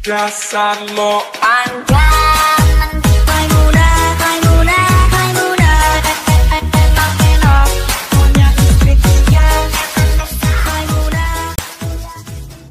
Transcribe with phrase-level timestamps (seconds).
[0.00, 1.20] Dasar lo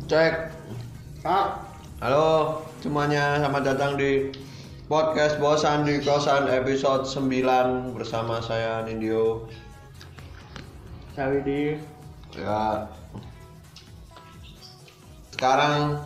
[0.09, 0.33] Cek.
[1.21, 1.61] Pak,
[2.01, 4.33] Halo semuanya, selamat datang di
[4.89, 9.45] podcast Bosan di Kosan episode 9 bersama saya Nindyo.
[11.13, 11.77] Sawidi,
[12.33, 13.00] Ya.
[15.41, 15.97] Sekarang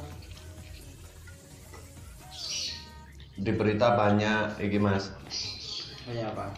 [3.36, 5.12] di berita banyak iki Mas.
[6.08, 6.56] ini apa?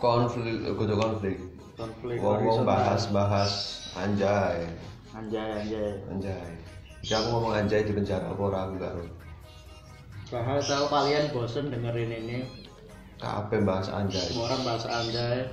[0.00, 1.36] Konflik, kudu konflik.
[1.76, 2.64] Konflik Ngomong horizontal.
[2.64, 3.52] bahas-bahas
[3.92, 4.64] anjay,
[5.12, 5.90] Anjay, anjay.
[6.08, 6.48] anjay.
[7.04, 8.92] Ya aku ngomong anjay di penjara apa ora aku gak
[10.32, 12.38] Bahas tahu kalian bosen dengerin ini.
[13.20, 14.32] Kabeh bahas anjay.
[14.32, 15.44] Semua orang bahas anjay.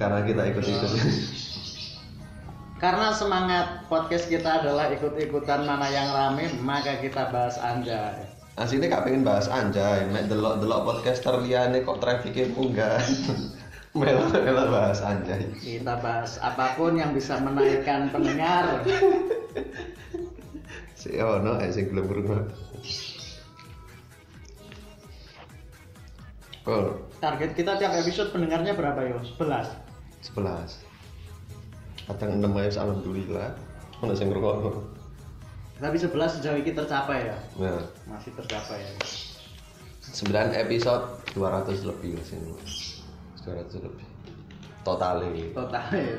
[0.00, 0.90] Karena kita ikut-ikut.
[2.78, 8.22] Karena semangat podcast kita adalah ikut-ikutan mana yang rame, maka kita bahas anjay.
[8.54, 13.02] Aslinya gak pengen bahas anjay, mek delok-delok podcaster liyane kok trafficnya munggah.
[13.98, 15.50] Melo-melo bahas anjay.
[15.58, 18.64] Kita bahas apa pun yang bisa menaikkan pendengar.
[20.98, 22.42] Si ono ae sing gelem krungu.
[26.66, 29.22] Oh, Target kita tiap episode pendengarnya berapa yo?
[29.22, 29.78] 11.
[30.34, 30.87] 11.
[32.08, 33.48] Kadang 6 ae alhamdulillah.
[34.00, 34.72] Ono sing ngrungokno.
[35.78, 37.38] Tapi 11 sejauh ini tercapai ya.
[37.60, 38.92] Nah, Masih tercapai ya.
[40.08, 41.04] 9 episode
[41.36, 42.40] 200 lebih sing
[43.44, 44.06] 200 lebih.
[44.82, 45.28] Totalnya.
[45.52, 46.18] Total ya.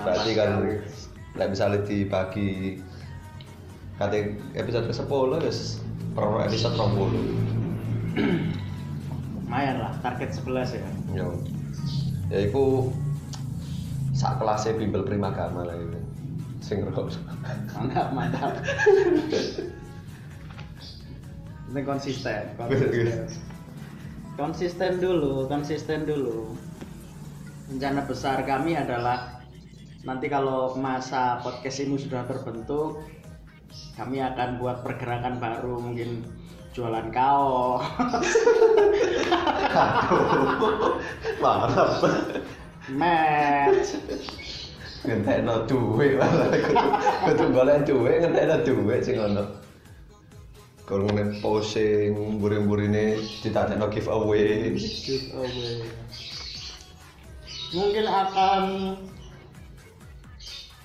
[0.00, 0.50] Berarti kan
[1.38, 2.82] nggak bisa lihat dibagi
[4.02, 4.16] kata
[4.58, 5.78] episode ke 10 wis
[6.16, 8.18] per episode 20
[9.46, 11.26] lumayan lah target 11 ya ya
[12.32, 12.90] ya itu
[14.20, 15.96] sak kelasnya bimbel primagama lah itu.
[16.60, 17.16] Sing ngerok
[17.72, 18.52] mantap mantap.
[21.72, 23.24] Ini konsisten konsisten.
[24.36, 26.52] Konsisten dulu konsisten dulu.
[27.72, 29.40] Rencana besar kami adalah
[30.04, 33.00] nanti kalau masa podcast ini sudah terbentuk
[33.96, 36.28] kami akan buat pergerakan baru mungkin
[36.76, 37.88] jualan kaos.
[41.40, 41.88] Mantap
[42.94, 43.96] match.
[45.00, 46.52] Ngentekno duit malah
[47.24, 49.58] kudu golek duit ngentekno duit sing ono
[50.84, 54.74] kalau ngene posing mburi-mburine ditadekno giveaway.
[54.74, 55.86] Giveaway.
[57.70, 58.62] Mungkin akan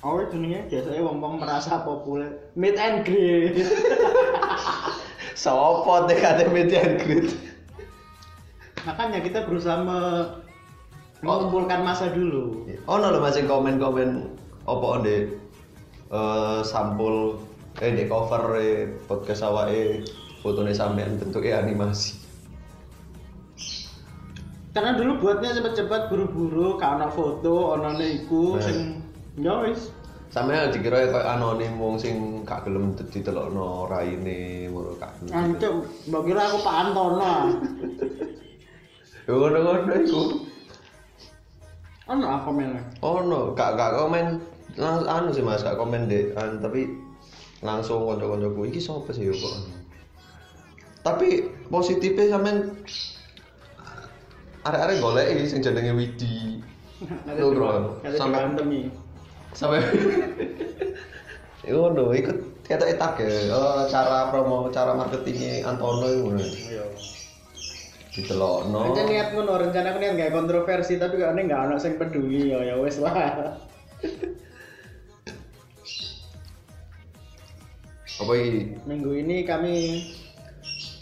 [0.06, 0.70] Oh, jenenge?
[0.70, 2.54] Biasanya wong wong merasa populer.
[2.54, 3.58] Meet and greet.
[5.34, 7.34] Sopo deh kata median grid.
[8.86, 10.45] Makanya kita berusaha me-
[11.24, 12.68] mengumpulkan masa dulu.
[12.90, 14.28] Oh no masih komen-komen
[14.68, 15.32] opo onde
[16.12, 17.40] eh sampul
[17.80, 20.08] eh di cover eh, podcast awake
[20.44, 22.26] fotone sampean bentuknya animasi.
[24.76, 28.64] Karena dulu buatnya cepet-cepet buru-buru, karena foto, ono iku Nah.
[28.64, 28.78] sing
[29.40, 29.88] ya wis.
[30.36, 35.16] Sampean dikira kayak anonim wong sing gak gelem ditelokno raine ngono gak.
[35.24, 35.32] gelem.
[35.32, 35.76] Ancuk,
[36.12, 37.34] mbok kira aku Pak Antono.
[39.32, 40.22] ngono-ngono iku.
[42.06, 42.78] Ono aku men.
[43.02, 44.38] Oh no, gak gak komen
[44.78, 46.86] langsung anu sih Mas, gak komen deh, an, tapi
[47.66, 49.56] langsung kanca-kancaku iki sapa sih yo kok.
[51.02, 52.78] Tapi positifnya sampean
[54.66, 56.62] arek-arek golek sing jenenge Widi.
[57.26, 57.98] Lho, bro.
[58.06, 58.82] Sampai- dibantemi.
[59.54, 59.82] Sampai
[61.66, 63.50] Iku no, ikut kata etak ya.
[63.50, 66.46] Oh, cara promo, cara marketingnya Antono itu ngono.
[66.46, 66.86] Iya.
[68.16, 68.80] Ditelokno.
[68.80, 72.56] Rencana niat ngono, rencana aku niat gak kontroversi tapi kok ini gak ono sing peduli
[72.56, 73.60] ya ya wis lah.
[78.16, 78.80] Apa iki?
[78.88, 79.76] Minggu ini kami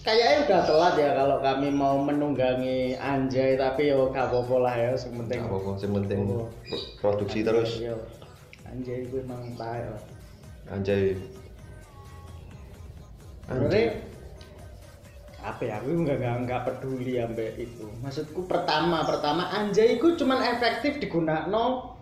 [0.02, 4.92] kayaknya udah telat ya kalau kami mau menunggangi Anjay tapi yo gak apa-apa lah ya,
[4.98, 5.40] yang penting.
[5.46, 6.20] Gak apa-apa, sing penting
[6.98, 7.78] produksi terus.
[7.78, 7.94] Yo.
[8.66, 9.86] Anjay gue emang tae.
[9.86, 10.02] lah.
[10.74, 11.14] Anjay.
[13.46, 14.02] Sebenarnya
[15.44, 15.84] apa ya?
[15.84, 17.86] Aku nggak nggak nggak peduli ambek itu.
[18.00, 21.94] Maksudku pertama pertama anjay itu cuman efektif digunakno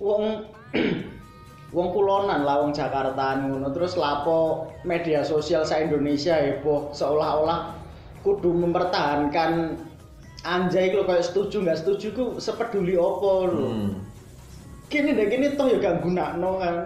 [0.00, 0.48] wong
[1.76, 3.68] wong kulonan lah wong Jakarta ngono.
[3.76, 7.76] Terus lapo media sosial sa Indonesia heboh seolah-olah
[8.24, 9.76] kudu mempertahankan
[10.42, 13.66] anjay kalau kayak setuju nggak setuju ku sepeduli opo lho.
[13.68, 13.92] Hmm.
[14.92, 16.76] gini deh gini toh ya gak gunakno kan.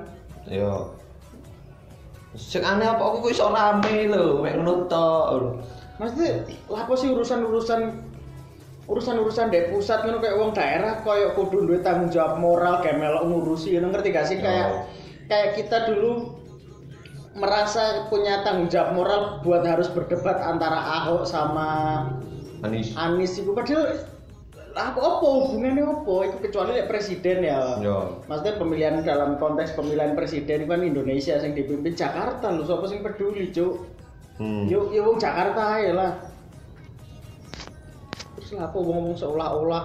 [0.47, 0.95] Yo.
[2.36, 3.00] Sing aneh apa?
[3.00, 5.64] Aku kok iso rame lho, mek ngono tok.
[5.96, 7.80] Maksudnya, lapo sih urusan-urusan
[8.86, 10.04] urusan-urusan dari pusat?
[10.04, 13.96] Ngono kayak wong daerah koyo kudu duwe tanggung jawab moral kayak melok ngurusi ngono.
[13.96, 14.38] Ngerti gak sih?
[14.38, 14.80] Kayak Oh.
[15.26, 16.36] kayak kita dulu
[17.36, 21.68] merasa punya tanggung jawab moral buat harus berdebat antara Ahok sama
[22.64, 23.52] Anis Anies itu.
[23.52, 24.15] Padahal
[24.76, 30.12] apa apa hubungannya apa itu kecuali lek presiden ya yo maksudnya pemilihan dalam konteks pemilihan
[30.12, 33.81] presiden kan Indonesia yang dipimpin Jakarta loh siapa sing peduli cuk
[34.37, 34.69] hmm.
[34.69, 36.12] Yo wong Jakarta ae lah.
[38.37, 39.84] Terus lah apa ngomong seolah-olah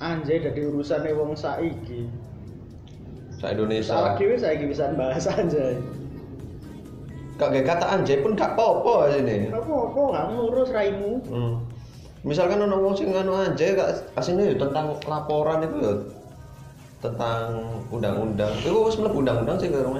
[0.00, 2.08] anjay dari urusannya wong saiki.
[3.38, 5.76] sa Indonesia Awak dhewe saiki bisa bahas anjay.
[7.38, 11.22] kayak kata anjay pun gak apa-apa sini Apa-apa gak ngurus raimu.
[11.22, 11.54] hmm.
[12.26, 15.94] Misalkan ono wong sing anu anjay gak aslinya ya tentang laporan itu ya
[16.98, 17.62] tentang
[17.94, 19.94] undang-undang itu wis mlebu undang-undang sih karo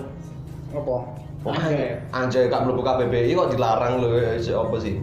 [0.74, 0.96] Apa?
[1.46, 4.98] anjay anjay gak mlebu KBBI kok dilarang lho ya si apa sih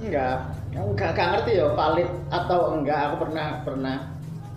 [0.00, 0.56] Enggak.
[0.72, 3.00] Aku gak, gak ngerti ya valid atau enggak.
[3.10, 3.96] Aku pernah pernah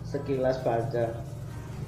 [0.08, 1.23] sekilas baca.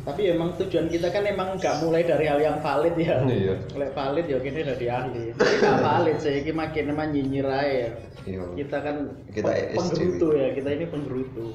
[0.06, 3.26] Tapi emang tujuan kita kan emang nggak mulai dari hal yang valid ya.
[3.26, 3.58] Iya.
[3.74, 5.24] Mulai valid ya kini dari ahli.
[5.34, 7.66] Tapi nggak valid sih, ini makin emang nyinyir aja.
[7.66, 7.90] ya.
[8.24, 8.96] iya Kita kan
[9.34, 9.76] Kita pe- SJW.
[9.76, 11.46] penggerutu ya, kita ini penggerutu.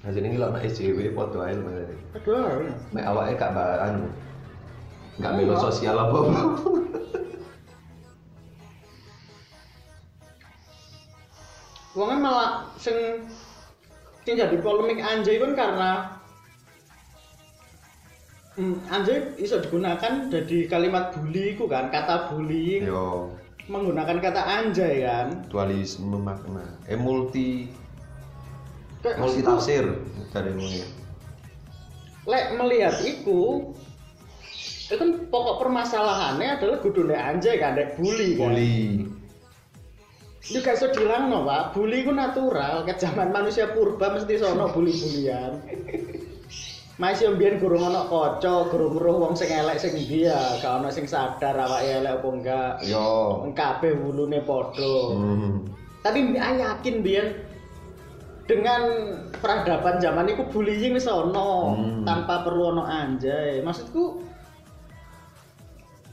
[0.00, 1.96] Nah, jadi ini lo anak SJW foto aja lo tadi.
[2.16, 2.72] Aduh.
[2.90, 3.94] Mek awake gak bahan.
[5.18, 5.64] Gak melu Enggak.
[5.68, 6.32] sosial apa apa.
[11.92, 13.24] Wong malah sing
[14.26, 15.90] sing jadi polemik anjay kan karena
[18.58, 23.30] hmm, anjay bisa digunakan jadi kalimat bully ku kan kata bullying Yo,
[23.70, 26.66] menggunakan kata anjay kan dualisme makna.
[26.90, 27.70] Eh multi
[29.06, 29.86] Kayak multi tafsir
[30.34, 30.82] dari ini.
[32.26, 33.70] lek melihat iku
[34.90, 39.06] itu kan pokok permasalahannya adalah kudu nek anjay kan nek bully kan Bully.
[40.46, 41.74] Itu gak iso dilangno, Pak.
[41.74, 45.58] Bully ku natural, ke zaman manusia purba mesti sono bully-bulian.
[46.96, 50.88] Masih mbiyen gurung ono kaca, gurung weruh wong sing elek sing ndi ya, gak ono
[50.88, 52.72] sing sadar awake elek apa enggak.
[52.88, 53.42] Yo.
[53.52, 54.96] Kabeh wulune padha.
[55.12, 55.66] Hmm.
[56.00, 57.28] Tapi mbak yakin biyen
[58.46, 58.82] dengan
[59.42, 62.06] peradaban zaman itu bullying wis ono Hmm.
[62.08, 63.60] tanpa perlu ono anjay.
[63.60, 64.24] Maksudku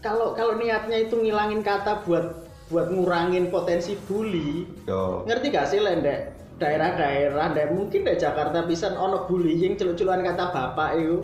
[0.03, 2.42] kalau kalau niatnya itu ngilangin kata buat
[2.73, 5.21] buat ngurangin potensi bully, Yo.
[5.29, 10.89] ngerti gak sih lendek daerah-daerah ndek mungkin di Jakarta pisan ono bullying celuk-celukan kata bapak
[10.97, 11.21] itu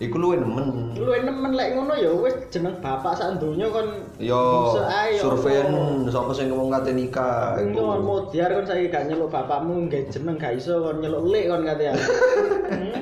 [0.00, 0.96] Iku luwe nemen.
[0.96, 5.12] lu nemen lek ngono ya wis jeneng bapak sak donya kon Yo, apa.
[6.08, 7.76] sapa sing ngomong kate nikah itu.
[7.76, 11.62] Kon modiar kon saiki gak nyeluk bapakmu nggak jeneng gak iso kon nyeluk lek kon
[11.68, 11.84] kate.
[12.70, 12.96] Hmm?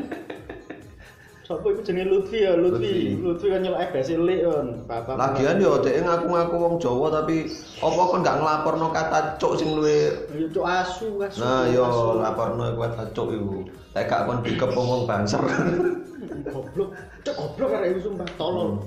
[1.48, 3.16] Sopo iku jenenge Lutfi ya, Lutfi.
[3.24, 3.48] Lutfi.
[3.48, 4.68] Kan nyeluk FBC lek kon.
[5.16, 7.48] Lagian yo dhek ngaku-ngaku wong Jawa tapi
[7.80, 11.40] apa kon gak nglaporno kata cuk sing luwe Yo cuk asu, asu.
[11.40, 12.20] Nah, yo asu.
[12.20, 13.64] laporno kata cuk iku.
[13.96, 15.40] Lek gak kon dikep wong banser.
[16.52, 16.92] goblok.
[17.24, 18.68] Cuk goblok arek iku sumpah tolol.
[18.68, 18.84] Hmm.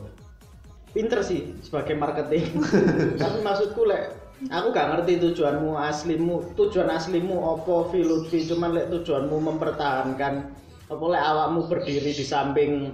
[0.93, 2.61] Pinter sih sebagai marketing.
[3.25, 4.13] Tapi maksudku lek
[4.53, 10.60] aku gak ngerti tujuanmu aslimu, tujuan aslimu opo Vi Lutfi, cuman lek tujuanmu mempertahankan
[10.91, 12.91] apa awakmu berdiri di samping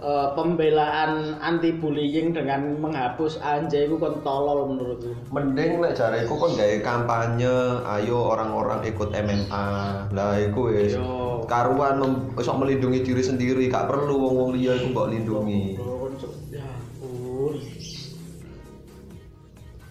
[0.00, 5.12] eh, pembelaan anti bullying dengan menghapus anjay itu kon tolol menurutku.
[5.28, 9.68] Mending lek jareku kon gawe kampanye, ayo orang-orang ikut MMA.
[10.08, 11.44] Lah iku wis Yo.
[11.44, 12.00] karuan
[12.40, 15.76] iso melindungi diri sendiri, gak perlu wong-wong liya iku mbok lindungi.
[15.76, 16.16] Kon
[16.48, 16.64] Ya.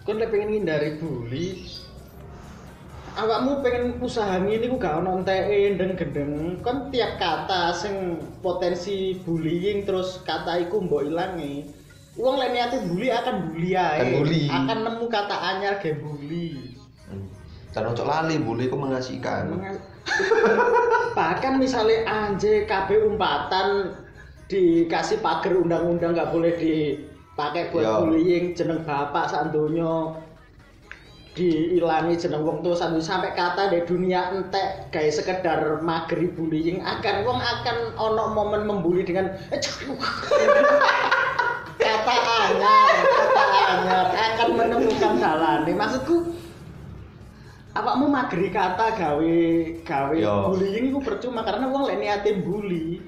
[0.02, 1.62] Kon pengen ngindari bully,
[3.18, 9.82] awakmu pengen usaha ini ku gak ono dan gendeng kon tiap kata sing potensi bullying
[9.82, 11.66] terus kata iku mbok ilangi
[12.18, 14.02] Uang lek niate bully akan bully ae.
[14.02, 14.42] Akan bully.
[14.50, 16.74] Akan nemu kata anyar ge bully.
[17.06, 17.30] Hmm.
[17.70, 19.54] Dan ojo lali, bully iku mengasihkan.
[19.54, 19.78] Menga-
[21.18, 23.94] Bahkan misalnya anjay KB umpatan
[24.50, 27.94] dikasih pagar undang-undang nggak boleh dipakai buat Yo.
[28.02, 30.18] bullying jeneng bapak sandonya
[31.38, 37.22] diilangi jeneng wong tua sandonya sampai kata di dunia entek kayak sekedar mageri bullying akan
[37.22, 39.62] wong akan ono momen membuli dengan "Eh,
[41.78, 46.34] kata anyar kata anyar akan menemukan jalan maksudku
[47.78, 49.38] awakmu mageri kata gawe
[49.86, 50.50] gawe Yo.
[50.50, 52.98] bullying itu percuma karena wong lek niate bully.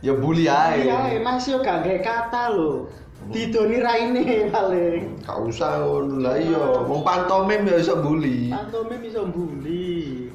[0.00, 0.84] Ya bully ae.
[0.88, 2.88] iya mas yo gak gawe kata lho
[3.30, 5.22] didoni raine paling.
[5.22, 6.20] Gak usah ngono.
[6.20, 6.84] Lah iya.
[6.84, 8.50] Wong pantomim ya iso bully.
[8.50, 10.28] pantome bisa bully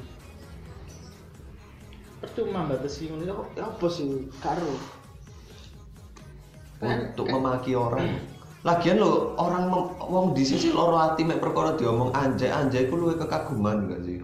[2.36, 3.48] percuma batasi ngono.
[3.54, 4.28] Ya apa sih?
[4.40, 4.72] Karo.
[6.84, 8.20] Untuk memaki orang.
[8.66, 9.70] Lagian lo orang
[10.02, 14.18] wong di sisi loro ati mek perkara diomong anjay anjay ku luwe kekaguman gak sih?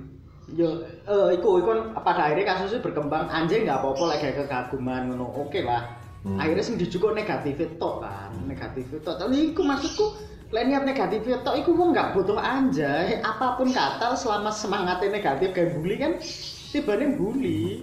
[0.53, 3.31] Yo, eh, iku, iku kan pada akhirnya kasusnya berkembang.
[3.31, 5.31] Anjay nggak apa-apa lagi kekaguman ngono.
[5.47, 6.39] Oke lah Hmm.
[6.39, 10.15] akhirnya sing dijukuk negatif tok kan negatif tok tapi iku maksudku
[10.55, 15.51] lain niat negatif tok iku wong nggak butuh anjay apa pun kata selama semangatnya negatif
[15.51, 16.13] kayak bully kan
[16.71, 17.83] tibane bully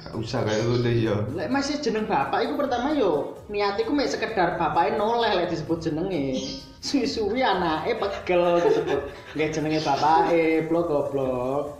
[0.00, 3.92] gak usah kayak lu deh ya Lek masih jeneng bapak iku pertama yo niat iku
[3.92, 6.40] mek sekedar bapaknya noleh lek disebut jenenge.
[6.86, 9.00] Suwi-suwi anake pegel disebut
[9.36, 11.76] nggak jenenge bapake, blok goblok.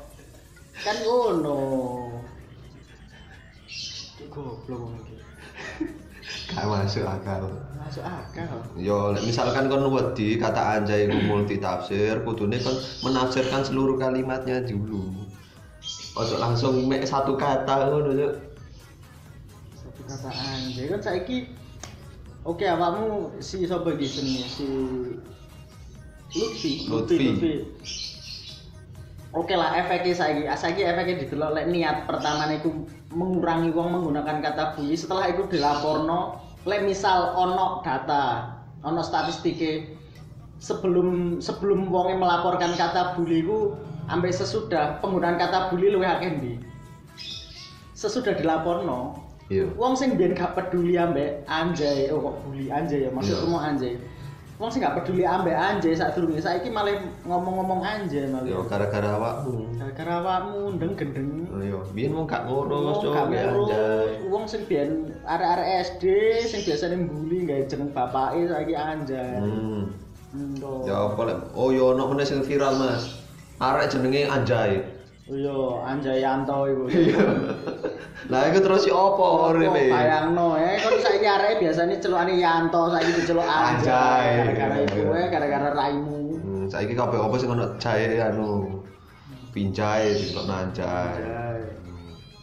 [0.85, 1.59] Kan ngono.
[4.29, 5.10] Goblok.
[6.50, 7.50] Gak masuk akal
[7.81, 8.61] Masuk akal.
[8.79, 15.11] Yo, misalkan kon wedi kata anjay iku multi tafsir, kudune kon menafsirkan seluruh kalimatnya dulu.
[16.15, 18.33] Ojo langsung mek satu kata ngono, Cuk.
[19.75, 21.50] Satu kata anjay kan saiki
[22.41, 24.49] Oke, awakmu si sapa iki jenenge?
[24.49, 24.67] Si
[26.33, 26.73] Lutfi.
[26.89, 27.29] Lutfi.
[29.30, 32.82] Oke lah efeknya saiki, saiki efeknya didelok lek niat pertama iku
[33.14, 38.50] mengurangi wong menggunakan kata bully setelah itu dilaporno lek misal ono data,
[38.82, 39.87] ono statistike
[40.58, 43.78] sebelum sebelum wonge melaporkan kata bully ku
[44.10, 46.54] sampai sesudah penggunaan kata bully luwih akeh ndi.
[47.94, 49.66] Sesudah dilaporno, Iya.
[49.75, 53.50] Wong sing biyen gak peduli ambek anjay, oh kok bully anjay ya, maksudku Iya.
[53.50, 53.94] mau anjay.
[54.61, 56.93] Wong sing gak peduli ambek anjay saat durunge saiki malah
[57.25, 58.45] ngomong-ngomong anjay malah.
[58.45, 59.73] Yo gara-gara awakmu.
[59.81, 61.49] Gara-gara awakmu ndeng gendeng.
[61.64, 63.73] Yo, biyen mau gak ngurus, Wong mek ngurus.
[63.73, 64.09] anjay.
[64.29, 66.05] Wong sing biyen arek-arek SD
[66.45, 69.40] sing biasane bully gawe jeneng bapake saiki anjay.
[69.40, 69.88] Hmm.
[70.37, 70.85] Ndo.
[70.85, 71.38] Ya apa lek?
[71.57, 73.17] Oh yo ono meneh sing viral, Mas.
[73.64, 74.85] Arek jenenge Anjay.
[75.31, 75.57] Iya,
[75.88, 76.85] Anjay Yanto iku.
[78.30, 79.90] Lah iku terus si opo Apa uripe?
[79.90, 84.54] bayangno ya, kon saiki areke biasane celukane Yanto, saiki diceluk Anjay.
[84.54, 86.18] Gara-gara iku ya, gara-gara raimu.
[86.38, 88.78] Hmm, saiki kabeh apa sing ono jae anu
[89.50, 90.46] pinjai diceluk.
[90.46, 91.58] Anjay.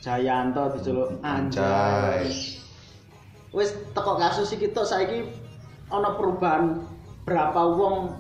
[0.04, 1.64] Jayanto diceluk Anjay.
[1.64, 2.24] Anjay.
[3.56, 5.24] Wis teko kasus iki tok saiki
[5.88, 6.84] ana perubahan
[7.24, 8.12] berapa wong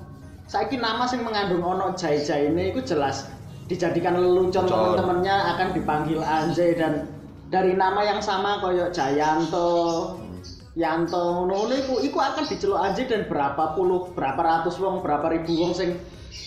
[0.47, 3.27] saiki nama sing mengandung ono jai-jaine iku jelas
[3.67, 4.63] dijadikan Lelucon.
[4.63, 7.11] teman-temannya akan dipanggil Anjay dan
[7.47, 10.15] dari nama yang sama koyo Jayanto
[10.77, 11.73] Yanto ngono.
[11.73, 15.97] Iku iku akan diceluk Anjay dan berapa puluh berapa ratus wong berapa ribu wong sing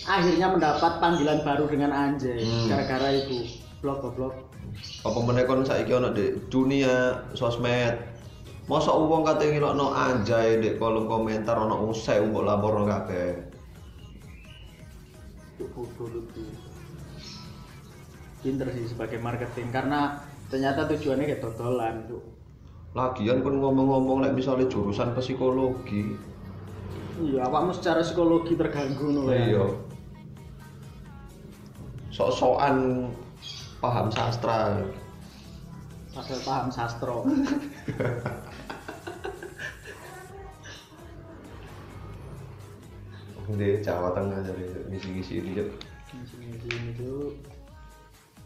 [0.07, 2.71] akhirnya mendapat panggilan baru dengan Anjay Hmm.
[2.71, 4.33] gara-gara itu blok blok
[5.03, 7.99] Apa meneh kon saiki ono di dunia sosmed.
[8.71, 13.51] Masa wong kate ngilokno anjay di kolom komentar ono wong 1000 mbok laporno kabeh.
[15.75, 16.25] bodoh
[18.41, 22.21] pinter sih sebagai marketing karena ternyata tujuannya kayak dodolan tuh
[22.91, 26.11] Lagian kon ngomong-ngomong lek misalnya jurusan psikologi.
[27.23, 29.65] iya awakmu secara psikologi terganggu no ya Iya.
[32.11, 33.07] Sok-sokan
[33.79, 34.75] paham sastra.
[36.11, 37.23] asal paham sastro
[43.51, 45.51] Di Jawa Tengah jadi ngisi-ngisi ini.
[45.59, 45.69] Cuk.
[46.11, 46.91] misi-misi ini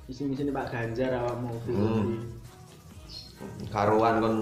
[0.06, 2.22] tuh misi-misi ini Pak Ganjar awakmu Hmm.
[3.68, 4.36] Karuan kon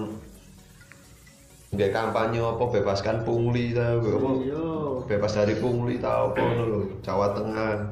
[1.72, 4.30] nggak kampanye apa bebaskan pungli ta apa?
[4.38, 4.66] Iya.
[5.04, 7.90] Bebas dari pungli ta apa lho Jawa Tengah.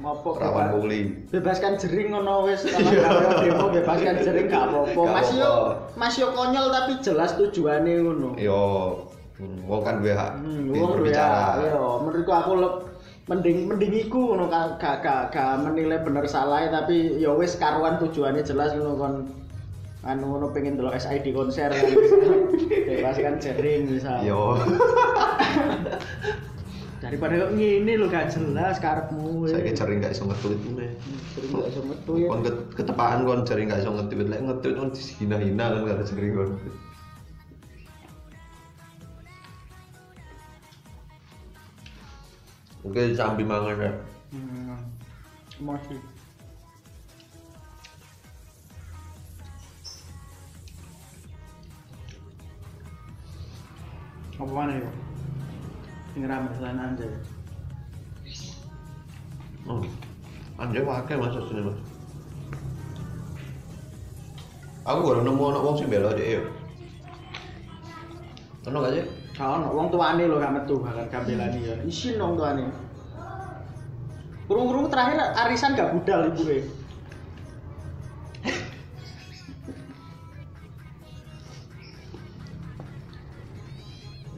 [0.00, 1.00] Ngopo rawan bebas- pungli.
[1.28, 5.02] bebaskan jering ngono wis nggak demo bebaskan jering gak apa-apa.
[5.12, 5.54] Mas yo.
[5.92, 8.28] Mas yo konyol tapi jelas tujuannya ngono.
[8.40, 8.62] Yo
[9.36, 11.60] hmm, wong kan duwe hak Hmm, berbicara.
[11.60, 12.52] Iya, menurutku aku
[13.28, 18.46] mending mending iku ngono gak gak gak menilai bener salah tapi ya wis karuan tujuannya
[18.46, 19.14] jelas ngono kon.
[20.00, 21.92] Anu ngono pengen delok SID konser kan.
[22.88, 24.24] Bebas kan jering misal.
[24.24, 24.56] Yo.
[27.00, 30.92] Daripada kok ngene lho gak jelas karepmu saya jering gak iso nge-tweet meneh
[31.32, 31.80] Jering gak iso
[32.12, 34.28] ya kon ket- ketepaan kon jering gak iso nge-tweet.
[34.28, 36.50] Lek nge-tweet kon dihina-hina kan karo jering kon
[42.80, 43.92] Oke, sambil mangan ya.
[44.32, 44.78] hmm.
[45.60, 45.96] emosi
[54.40, 54.88] apa mana yo
[56.16, 57.12] sing rame selain anjay
[59.68, 59.84] Hmm.
[60.56, 61.78] Anjay wae mas sini mas.
[64.88, 66.42] Aku baru nemu anak wong sing bela dhek ya.
[68.66, 69.19] Ono gak sih?
[69.40, 71.74] Gak ono wong tuane lho gak metu bahkan gambelani ya.
[71.88, 72.68] Isin wong tuane.
[74.44, 76.60] Kurung-kurung terakhir arisan gak budal ibu e.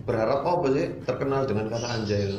[0.06, 2.38] berharap apa sih terkenal dengan kata anjay itu?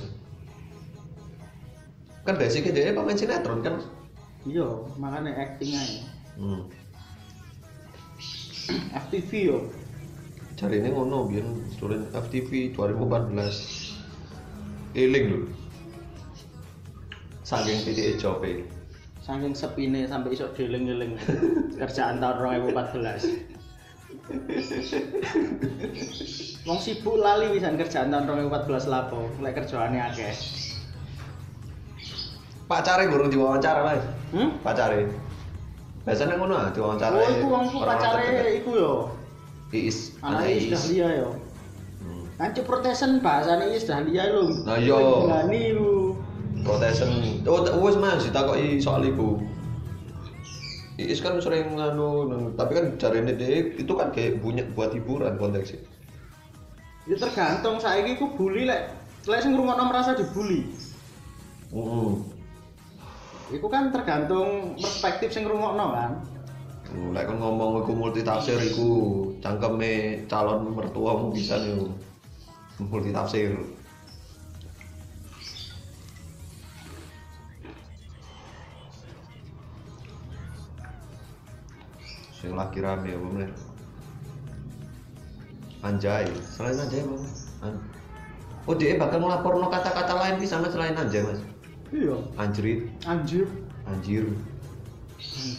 [2.24, 3.84] Kan basicnya dia pemain sinetron kan?
[4.44, 4.68] iya
[5.00, 6.04] makanya acting aja
[6.34, 6.66] Hmm.
[9.06, 9.58] FTV yo
[10.54, 11.44] Cari ini ngono biar
[11.82, 15.42] turin FTV 2014 Eling lho
[17.44, 18.64] Saking PDE Jope.
[19.20, 21.20] Saking sepine sampai iso dieling-eling
[21.82, 22.36] kerjaan tahun
[22.72, 23.52] 2014
[26.64, 30.32] Wong sibuk lali wisan kerjaan tahun 2014 lapo, lek kerjaane akeh.
[32.64, 34.00] Pacare gurung diwawancara mas
[34.34, 34.50] Hmm?
[34.64, 35.12] Pacare.
[36.08, 39.12] Biasanya ngono ah diwawancara Oh, iku wong pacare iku yo.
[39.74, 41.30] Iis Anak Iis Dahlia yo.
[42.06, 42.24] Hmm.
[42.38, 44.64] Nanti protesan bahasane Iis Dahlia lho.
[44.64, 44.98] Nah, iya.
[45.02, 46.14] Ngani lu.
[46.64, 49.36] Protesen Oh wes mas ditakoki soal iku
[50.96, 55.84] Iis kan sering nganu tapi kan jarene dia itu kan kayak bunyi buat hiburan konteksnya
[57.04, 58.88] Ya tergantung saiki ku bully lek
[59.28, 60.72] lek sing ngrungokno merasa dibully.
[61.76, 62.12] Heeh.
[63.60, 66.12] Iku kan tergantung perspektif sing ngrungokno kan.
[66.94, 68.88] Lek kon ngomong iku multi tafsir iku
[69.42, 69.92] cangkeme
[70.30, 71.74] calon mertuamu bisa nih
[72.78, 73.58] multi tafsir.
[82.34, 83.52] Sing lagi rame apa meneh?
[85.84, 87.04] Anjay, selain anjay?
[87.04, 87.48] Mas?
[87.64, 87.84] An-
[88.64, 91.44] Oh dia bakal ngelaporno kata-kata lain bisa mas selain anjay mas?
[91.92, 92.16] Iya.
[92.40, 93.44] Anjrit, Anjir.
[93.84, 94.24] anjir.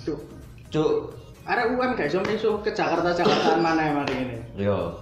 [0.08, 0.24] Cuk.
[0.72, 1.12] Cuk,
[1.44, 4.36] Arek UM guys, om iso ke Jakarta Jakartaan mana yang hari ini?
[4.56, 4.96] Yo.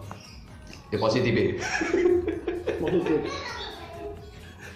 [0.90, 1.54] Di positif ya.
[2.82, 3.30] Positif.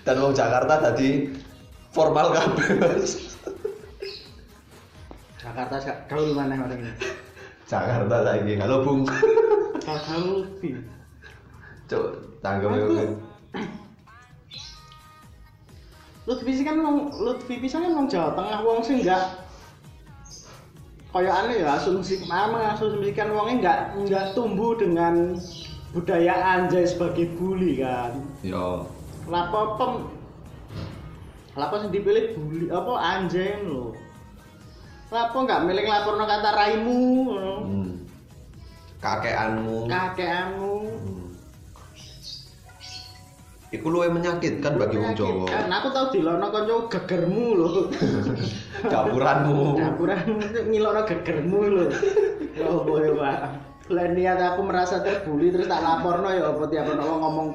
[0.06, 1.26] Dan wong Jakarta tadi
[1.90, 3.34] formal kabeh, Mas.
[5.42, 6.92] Jakarta gaul mana hari ini?
[7.66, 8.52] Jakarta lagi.
[8.62, 9.02] Halo, Bung.
[9.82, 10.86] Gaul lebih.
[11.90, 12.06] Cuk,
[12.46, 13.06] tanggap Aku ya.
[16.26, 19.45] Lutfi sih kan wong Lutfi pisan kan wong Jawa Tengah wong sing enggak
[21.16, 25.40] kaya aneh ya asumsi mama mengasumsikan wongnya enggak enggak tumbuh dengan
[25.96, 28.20] budaya anjay sebagai bully kan.
[28.44, 28.84] Yo.
[29.32, 29.92] Lapo pem
[31.56, 33.96] Lapo sing dipilih bully apa anjay lho.
[35.08, 37.02] Lapo enggak milih laporno kata raimu.
[37.64, 37.90] Hmm.
[39.00, 39.88] Kakeanmu.
[39.88, 40.76] Kakekmu.
[40.84, 41.15] Hmm.
[43.74, 45.46] Iku luwih menyakitkan bagi wong Jawa.
[45.50, 47.70] Kan aku tau dilono kanca gegermu lho.
[48.92, 49.74] Dapuranmu.
[49.74, 50.22] Dapuran
[50.70, 51.84] ngilokno gegermu lho.
[52.54, 53.38] Ya apa ya, Pak.
[53.86, 57.48] Lah niat aku merasa terbuli terus tak laporno ya apa tiap ono wong ngomong,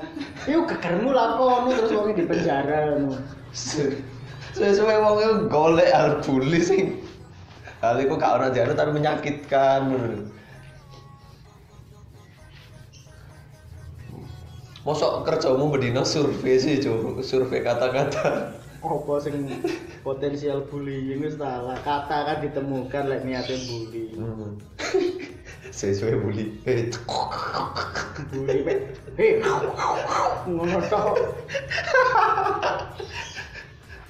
[0.47, 3.15] "Yuk gegermu laporno terus wong di penjara ngono."
[4.51, 6.99] Sesuai wong iku golek hal bully sing
[7.79, 9.81] hal iku gak ora dianu tapi menyakitkan.
[14.81, 17.21] Mosok kerjamu bedino survei sih, Cuk.
[17.21, 18.57] Survei kata-kata.
[18.81, 19.45] Apa sing
[20.01, 21.77] potensial bullying wis salah.
[21.85, 24.17] Kata kan ditemukan lek niate bully.
[24.17, 24.57] Hmm.
[25.77, 26.57] Sesuai bully.
[26.65, 26.89] Eh,
[28.33, 28.57] Bully.
[29.21, 29.37] Hei.
[30.49, 31.13] Ngono tok.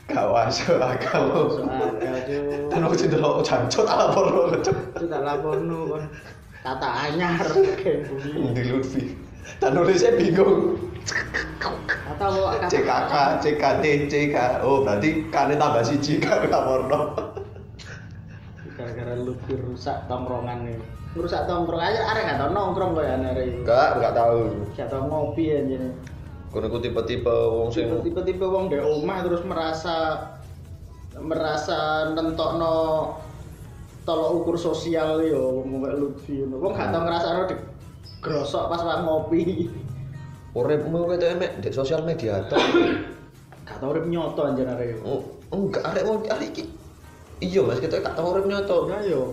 [0.08, 1.52] gak masuk akal.
[1.52, 2.72] Soalnya tuh.
[2.72, 4.56] Dan aku cinta lo jancot ala porno.
[4.56, 4.78] Cuk.
[4.96, 6.04] Itu tak laporno kon.
[6.64, 7.44] Kata anyar
[7.76, 8.56] kayak bully.
[8.56, 9.31] Di Lutfi.
[9.58, 10.78] Dan nulisnya bingung.
[12.12, 14.36] Atau CKK, CKT, CK.
[14.62, 17.16] Oh, berarti kane tambah siji kan porno.
[18.82, 20.78] gara-gara lu rusak tongkrongan nih
[21.14, 24.40] rusak tongkrong aja arek gak tau nongkrong kok ya arek itu Enggak, enggak tahu.
[24.74, 25.94] gak tau ngopi aja nih
[26.52, 30.20] Kono iku tipe-tipe wong sing tiba-tiba wong di omah terus merasa
[31.16, 32.76] merasa nentokno
[34.04, 37.42] tolok ukur sosial yo wong kayak Lutfi wong gak tau ngrasakno
[38.20, 39.72] grosok pas pas ngopi
[40.52, 42.60] uripmu kete emek di sosial media tok.
[43.64, 46.64] gak tau urip nyoto anjir arek itu Oh, enggak arek wong arek iki.
[47.44, 48.88] Iya, Mas, kita gak tau urip nyoto.
[48.92, 49.32] ya yo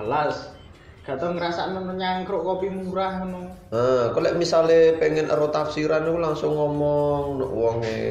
[0.00, 0.56] kelas
[1.04, 6.58] gak tau ngrasakno nyangkruk kopi murah ngono Nah, lek misale pengen ero tafsiran iku langsung
[6.58, 8.02] ngomong nek wonge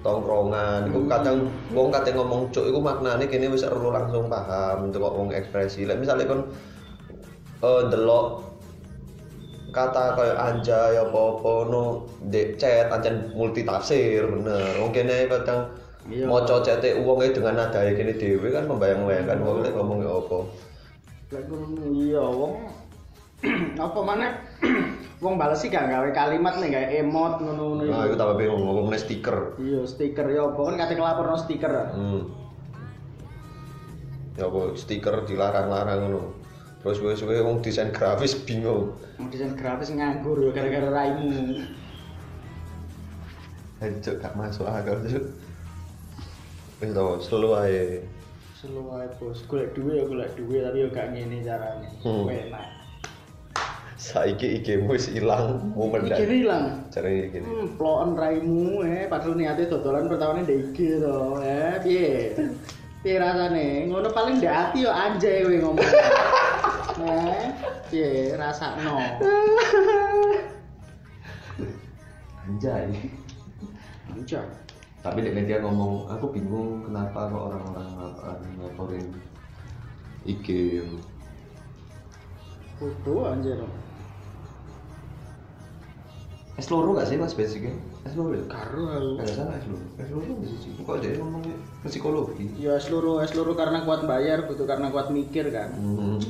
[0.00, 5.04] tongkrongan iku kadang wong kate ngomong cuk iku maknane kene wis ero langsung paham untuk
[5.04, 5.84] kok wong ekspresi.
[5.84, 6.48] Lek misale kon
[7.62, 8.26] eh delok
[9.72, 14.76] kata kayak anjay apa-apa no dek chat ancen multi tafsir bener.
[14.82, 15.72] Wong kene kadang
[16.02, 16.26] Iya.
[16.26, 20.38] maca cete wonge dengan nadae kene dhewe kan membayang-bayangkan wong lek ngomong ya apa.
[21.30, 21.44] Lek
[21.94, 22.52] iya wong
[23.86, 24.26] apa mana
[25.22, 28.06] wong bales sih gak gawe kalimat nih gawe emot ngono-ngono Nah, iku.
[28.10, 29.54] iku tambah bingung ngomong stiker.
[29.62, 31.70] Iya stiker ya apa kan kate ngelaporno stiker.
[31.94, 32.22] Hmm.
[34.34, 36.41] Ya apa stiker dilarang-larang ngono.
[36.82, 38.90] Terus suwe-suwe wong desain grafis bingung.
[39.14, 41.62] Mau desain grafis nganggur gara-gara raimu.
[43.78, 45.24] Hancur gak masuk akal cuk.
[46.82, 47.82] Wis to, selalu ae.
[48.58, 51.88] Selalu ae bos, golek duit ya golek duit tapi ya gak ngene carane.
[52.02, 52.26] Hmm.
[52.26, 52.66] Enak.
[54.02, 56.18] Saiki IG mu wis ilang, mau Iki mendak.
[56.26, 56.66] hilang.
[56.90, 57.46] Carane gini.
[57.46, 61.38] Hmm, ploen raimu eh padahal niate dodolan pertamane ndek IG to.
[61.46, 62.10] Eh piye?
[63.06, 63.86] Piye rasane?
[63.86, 65.86] Ngono paling ndek ati yo anjay kowe ngomong.
[66.92, 67.48] Eh,
[67.88, 69.00] piye rasakno?
[72.44, 72.92] Anjay.
[74.12, 74.48] Anjay.
[75.00, 77.88] Tapi dek media ngomong, aku bingung kenapa kok orang-orang
[78.60, 79.08] ngelaporin
[80.28, 80.46] IG.
[82.76, 83.58] Bodoh anjir.
[86.60, 87.72] Es loro gak sih mas basicnya?
[88.04, 88.44] Es loro ya?
[88.46, 89.24] Karo aku.
[89.24, 89.86] Gak salah es loro.
[89.96, 90.70] Es loro gak sih?
[90.76, 91.56] Kok dia ngomongnya
[91.88, 92.46] psikologi?
[92.60, 95.72] Ya seluruh seluruh karena kuat bayar, butuh karena kuat mikir kan.
[95.72, 96.20] Hmm.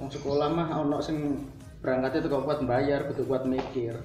[0.00, 1.46] Wong sekolah mah ono sing
[1.82, 3.98] berangkatnya tuh kuat bayar, butuh kuat mikir.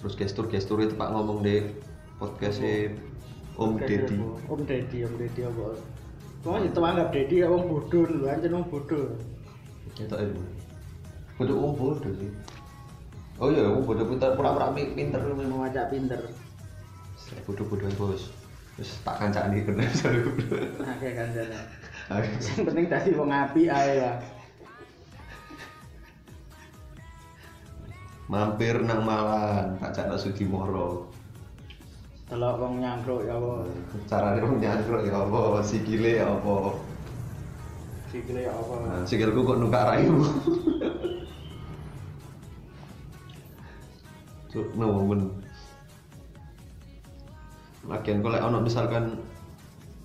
[0.00, 1.68] Terus gestur-gestur itu pak ngomong deh
[2.16, 2.96] podcastnya
[3.60, 4.16] Om Deddy.
[4.48, 5.76] Om Deddy, Om Deddy apa?
[6.40, 9.12] Wong itu anggap Deddy ya wong bodoh lho, anjen wong bodoh.
[9.92, 10.42] Itu itu.
[11.36, 12.32] Bodoh om bodoh sih.
[13.36, 15.48] Oh iya, om bodoh pinter, pura-pura pi- pinter memang.
[15.52, 16.20] Mau ngajak pinter.
[17.20, 18.32] Saya bodoh-bodoh bos.
[18.80, 20.40] Terus tak kancak nih kena selalu.
[20.80, 21.60] Nah, kayak kan jane.
[22.40, 24.16] Sing penting tadi wong apik ae lah.
[28.32, 31.12] Mampir nang Malang, tak cak Sudimoro.
[32.32, 33.68] Delok wong nyangkruk ya apa.
[34.08, 36.80] Carane wong nyangkruk ya apa, sikile ya apa.
[38.08, 38.74] Sikile ya apa.
[38.80, 40.24] Nah, sikilku kok nukak raimu.
[44.56, 45.39] Cuk, nemen.
[47.90, 49.18] Lagian kalau ono misalkan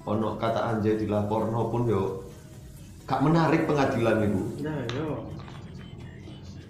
[0.10, 2.26] ono kata anjay dilaporno pun yo
[3.06, 4.42] gak menarik pengadilan itu.
[4.66, 5.30] Ya yo.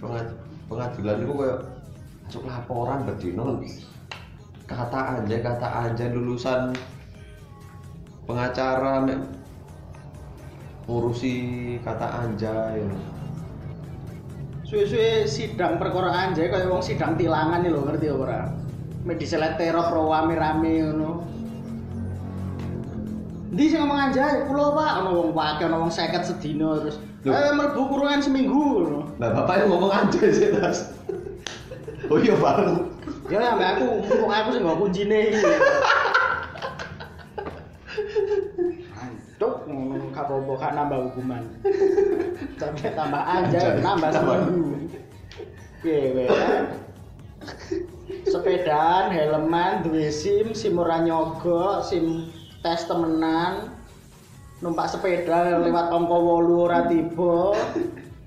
[0.04, 0.36] Pengad-
[0.68, 1.60] pengadilan itu kayak
[2.26, 3.62] masuk laporan berdino
[4.66, 6.74] kata anjay kata anjay lulusan
[8.26, 9.06] pengacara
[10.90, 11.36] ngurusi
[11.86, 12.82] kata anjay
[14.66, 18.50] Suwe-suwe sidang perkara anjay kaya wong sidang tilangan nih lho, ngerti ora?
[19.06, 21.22] Mek diselet terop ro rame-rame ngono.
[23.54, 26.98] Ndi sing ngomong anjay, kula Pak, ana wong wakil ana wong 50 sedina terus.
[27.22, 29.14] Eh mlebu kurungan seminggu ngono.
[29.22, 30.90] Nah, bapaknya ngomong anjay sih, Tas.
[32.10, 32.90] Oh iya, Bang.
[33.30, 33.86] Ya mbak aku,
[34.26, 35.54] wong aku sing nggo kuncine iki.
[38.98, 41.44] Antuk ngono gak apa-apa gak nambah hukuman.
[42.58, 44.66] Sampai tambah anjay Anjay, nambah seminggu.
[45.86, 46.26] Piye kowe?
[48.36, 52.28] Sepedaan, helman, duwe SIM, SIM ora nyogok, SIM
[52.60, 53.72] tes temenan.
[54.60, 57.56] Numpak sepeda lewat ongko wolu ora tiba.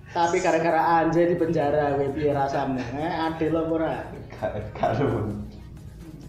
[0.08, 2.80] Tapi gara-gara anjay di penjara kowe piye rasamu?
[2.96, 3.94] Eh, adil apa ora?
[4.72, 5.28] Karo.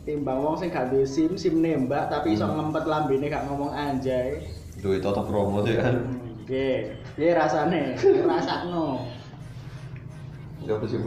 [0.04, 4.44] timbang wong sing gak duwe SIM, SIM nembak tapi iso ngempet lambene gak ngomong anjay.
[4.84, 6.04] Duit toto promo sih kan.
[6.04, 7.00] Hmm, Piye?
[7.15, 7.96] Piye rasane?
[8.28, 9.08] Rasakno.
[10.68, 11.00] Ya apa sih,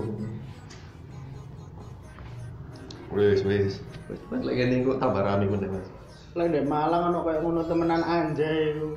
[3.12, 3.20] Bang?
[3.20, 3.75] Wis, wis.
[4.09, 5.88] Wis, lagi ngene kok tambah rame meneh, Mas.
[6.33, 8.96] Lah ndek Malang ono koyo ngono temenan anjay iku.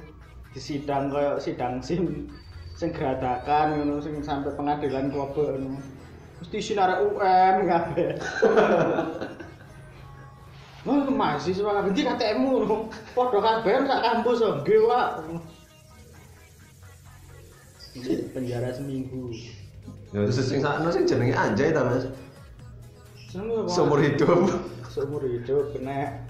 [0.55, 2.31] Disidang koyo sidang SIM
[2.79, 5.83] sing geradakan ngono sing sampai pengadilan klobo ngono.
[6.39, 8.15] Mesti sinar UM kabeh.
[10.85, 12.77] Wah, mahasiswa kabeh iki KTM-mu ngono.
[13.11, 15.11] Padha kabeh sak kampus kok nggih, Pak.
[18.31, 19.35] Penjara seminggu.
[20.15, 22.07] Ya terus sing sakno sing jenenge anjay ta, Mas.
[23.35, 23.67] Seneng apa?
[23.67, 24.47] Seumur hidup.
[24.95, 26.23] seumur hidup kena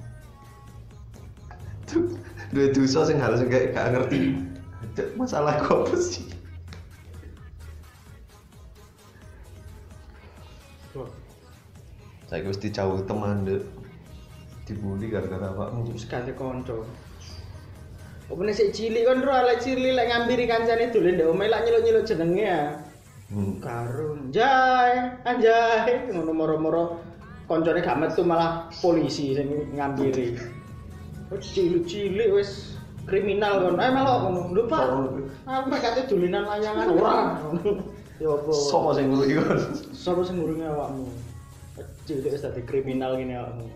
[2.49, 4.41] Duit dosa sing harus gak gak ngerti.
[5.13, 6.25] Masalah kok apa sih?
[12.25, 13.61] Saya wis dijauh teman dek.
[14.65, 15.93] Dibully gara-gara awakmu.
[15.93, 16.89] sekali konco
[18.25, 21.61] apa nih si cilik kan ro ala cilik lek ngampiri kancane dolen ndek omahe lak
[21.61, 22.61] nyeluk-nyeluk jenenge ya
[23.25, 23.57] Hmm.
[23.57, 27.01] karun jai anjay ngono moro-moro
[27.49, 30.38] koncone gak metu malah polisi sing ngampiri
[31.33, 32.77] cilik-cilik wis
[33.09, 34.85] kriminal kon eh melok ngono lho Pak
[35.49, 37.17] aku kate dolinan layangan ora
[38.21, 39.43] ya apa Sopo sing ngurus iku?
[39.91, 41.09] Sapa sing ngurungi awakmu?
[42.07, 43.67] Cilik wis dadi kriminal ngene awakmu.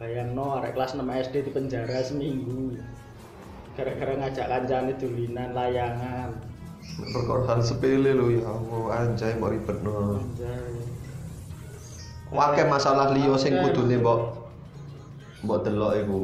[0.00, 2.80] Bayangno arek kelas 6 SD di penjara seminggu.
[3.76, 6.49] Gara-gara ngajak kancane dolinan layangan.
[7.00, 10.20] Perkara hal sepele lho ya Allah, anjay mau ribetno.
[10.20, 10.72] Anjay.
[12.30, 14.20] Wakeh masalah liya sing kudune mbok
[15.42, 16.22] mbok delok iku.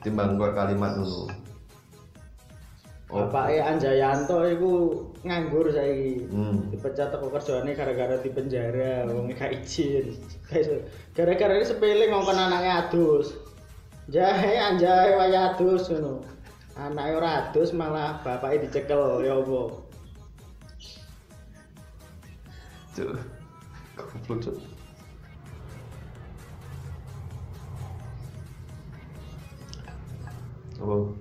[0.00, 1.28] timbang kok kalimat dulu
[3.10, 6.30] Bapak Anjayanto iku nganggur saiki.
[6.30, 6.70] Hmm.
[6.70, 10.14] Dipecat teko kerjaane gara-gara di penjara, wong gak izin.
[11.18, 13.34] Gara-gara sepele ngongkon anaknya adus.
[14.14, 16.22] Jahe anjae waya adus ngono.
[16.80, 19.60] Anake ora adus malah bapaknya dicekel ya apa.
[22.96, 23.12] Cuk.
[24.00, 24.56] Goblok, Cuk.
[30.80, 31.12] Oh.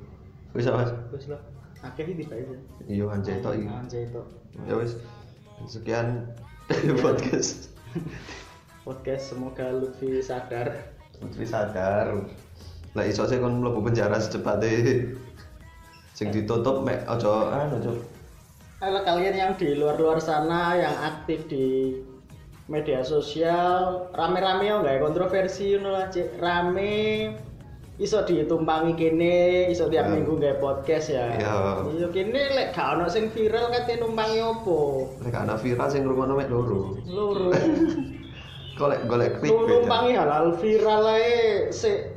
[0.56, 0.96] Wis Mas.
[1.12, 1.44] Wis lah.
[1.84, 2.48] Akeh iki bae.
[2.88, 3.68] Iya anjay tok iki.
[3.68, 4.32] Anjay tok.
[4.64, 4.96] Ya wis.
[5.68, 6.24] Sekian
[7.04, 7.68] podcast.
[8.88, 10.72] Podcast semoga Lutfi sadar.
[11.20, 12.16] Putri sadar.
[12.96, 15.12] Lah iso sih kon mlebu penjara secepatnya.
[16.12, 17.32] Sing ditutup mek aja
[17.64, 17.98] anu Cuk.
[18.80, 22.00] Kalau kalian yang di luar-luar sana yang aktif di
[22.66, 26.38] media sosial rame-rame ya nggak kontroversi ngono lah Cik.
[26.38, 27.34] rame
[27.98, 30.14] iso ditumpangi kene iso tiap Ya.
[30.14, 31.84] minggu nggak podcast ya Ya.
[31.90, 36.34] iya kene lek gak ono sing viral katanya numpangi opo Lek ana viral sing ngrungokno
[36.38, 36.96] mek loro.
[37.04, 37.50] loro
[38.80, 39.52] Golek golek ya.
[39.52, 42.16] numpangi halal viral ae se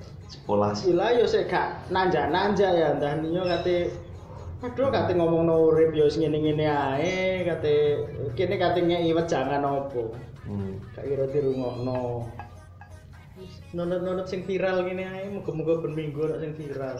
[0.48, 0.80] Polas.
[0.80, 3.92] sila yo sik gak nanja-nanja ya entah niyo kate
[4.62, 7.74] aduh kate ngomong no urip yo ngene-ngene ae kate
[8.38, 10.74] kene kate ngeki wejangan opo Hmm.
[10.98, 12.26] gak kira dirungokno
[13.72, 16.98] nonot-nonot sing viral gini ae muga-muga ben minggu sing viral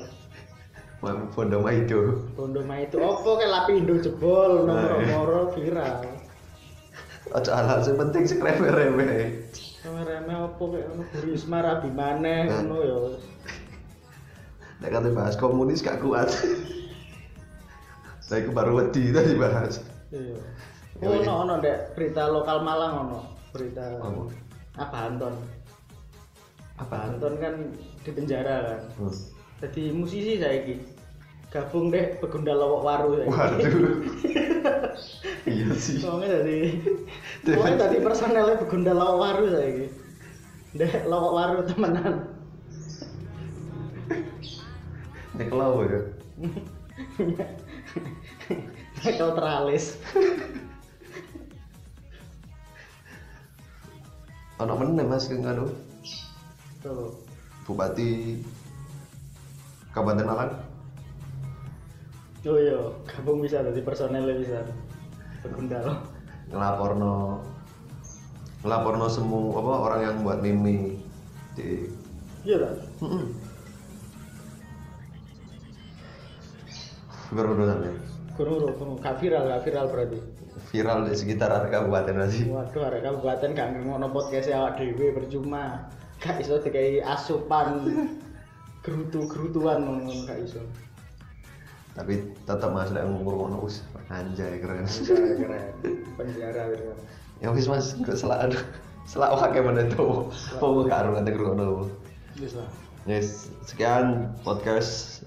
[1.35, 2.31] fondo maido.
[2.39, 6.07] Bondo mah itu opo kayak lapindo jebol nomor-nomor viral
[7.33, 9.41] Aja hal sing penting sing remeh-remeh.
[9.83, 12.97] reme opo kayak ono Bu Risma rabi maneh ngono ya
[14.79, 16.29] Nek kate bahas komunis gak kuat.
[18.21, 19.81] Saya baru wedi tadi bahas.
[20.11, 20.39] iya
[21.03, 21.25] Ya, Oh, iya.
[21.25, 24.23] ono ono dek berita lokal Malang ono berita Apa?
[24.79, 25.35] apa Anton
[26.79, 26.97] Apa?
[27.11, 27.55] Anton kan
[27.99, 29.11] di penjara kan Hmm.
[29.59, 30.75] jadi musisi saiki
[31.53, 33.29] gabung deh pegunda lowok waru saiki.
[33.29, 33.73] Waduh.
[35.53, 36.01] iya sih.
[36.01, 36.81] Soalnya dari
[37.45, 39.87] Soalnya tadi personelnya begunda lawak waru saya ini
[40.79, 42.15] Dek lawak waru temenan
[45.33, 46.01] Nek lawo ya.
[49.03, 49.97] Michael teralis
[54.63, 55.67] Ono meneh Mas sing anu
[57.63, 58.43] Bupati
[59.95, 60.72] Kabupaten Malang.
[62.43, 62.75] Oh iya,
[63.07, 64.67] gabung bisa jadi personelnya bisa.
[65.47, 65.95] Begunda lo
[66.53, 67.41] ngelaporno
[68.63, 71.01] ngelaporno semua apa orang yang buat mimi
[71.57, 71.87] di
[72.43, 72.75] Iya kan?
[73.07, 73.27] Mm-mm.
[77.33, 77.93] berurutan ya?
[78.37, 80.19] Kurung kurung gak viral, gak viral berarti.
[80.69, 85.89] Viral di sekitar area kabupaten nanti Waduh, ada kabupaten gak ngono podcast awak dewe percuma.
[86.21, 87.89] Gak iso dikai asupan
[88.85, 90.61] gerutu-gerutuan ngono gak iso
[91.93, 94.89] tapi tetap masih ada ngurung us anjay keren.
[94.89, 95.73] Anjay, keren.
[96.17, 96.85] Penjara gitu
[97.43, 98.63] ya wis mas gak salah aduh.
[99.03, 100.31] Salah wakai mana tuh?
[100.63, 101.91] Mau aru nanti ngurung
[102.39, 102.71] Yes lah.
[103.05, 105.27] Yes sekian podcast.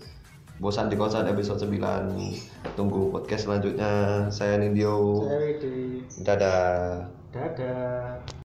[0.55, 4.25] Bosan di kosan episode 9 tunggu podcast selanjutnya.
[4.31, 5.27] Saya Nindyo.
[5.27, 5.75] Saya Widi.
[6.23, 7.11] Dadah.
[7.35, 8.23] Dadah